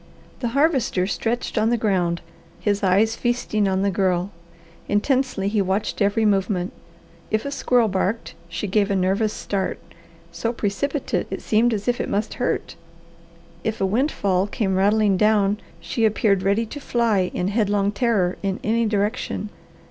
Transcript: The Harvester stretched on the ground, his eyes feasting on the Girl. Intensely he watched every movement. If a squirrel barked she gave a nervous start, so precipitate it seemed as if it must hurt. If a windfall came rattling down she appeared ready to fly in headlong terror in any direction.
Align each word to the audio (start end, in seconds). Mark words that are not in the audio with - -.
The 0.39 0.47
Harvester 0.57 1.05
stretched 1.05 1.59
on 1.59 1.69
the 1.69 1.77
ground, 1.77 2.21
his 2.59 2.81
eyes 2.81 3.15
feasting 3.15 3.67
on 3.67 3.83
the 3.83 3.91
Girl. 3.91 4.31
Intensely 4.89 5.47
he 5.47 5.61
watched 5.61 6.01
every 6.01 6.25
movement. 6.25 6.73
If 7.29 7.45
a 7.45 7.51
squirrel 7.51 7.87
barked 7.87 8.33
she 8.49 8.65
gave 8.65 8.89
a 8.89 8.95
nervous 8.95 9.31
start, 9.31 9.77
so 10.31 10.53
precipitate 10.53 11.27
it 11.29 11.43
seemed 11.43 11.71
as 11.71 11.87
if 11.87 12.01
it 12.01 12.09
must 12.09 12.33
hurt. 12.41 12.75
If 13.63 13.79
a 13.79 13.85
windfall 13.85 14.47
came 14.47 14.73
rattling 14.73 15.17
down 15.17 15.59
she 15.79 16.03
appeared 16.05 16.41
ready 16.41 16.65
to 16.65 16.79
fly 16.81 17.29
in 17.35 17.49
headlong 17.49 17.91
terror 17.91 18.37
in 18.41 18.59
any 18.63 18.87
direction. 18.87 19.51